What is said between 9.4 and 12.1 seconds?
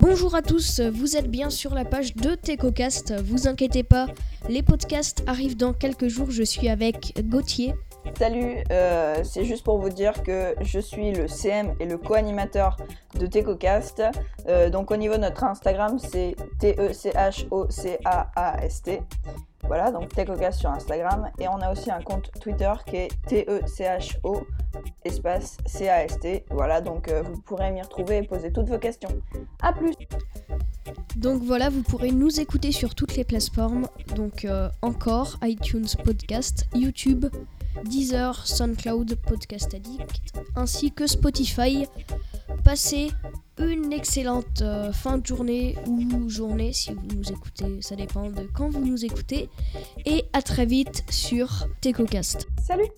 juste pour vous dire que je suis le CM et le